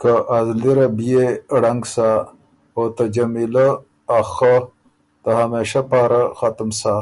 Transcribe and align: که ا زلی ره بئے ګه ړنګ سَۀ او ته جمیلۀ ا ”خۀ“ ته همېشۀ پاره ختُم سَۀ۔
که 0.00 0.12
ا 0.36 0.38
زلی 0.46 0.72
ره 0.76 0.86
بئے 0.96 1.24
ګه 1.48 1.56
ړنګ 1.62 1.82
سَۀ 1.92 2.10
او 2.76 2.84
ته 2.96 3.04
جمیلۀ 3.14 3.68
ا 4.16 4.18
”خۀ“ 4.32 4.54
ته 5.22 5.30
همېشۀ 5.40 5.82
پاره 5.90 6.22
ختُم 6.38 6.70
سَۀ۔ 6.80 6.94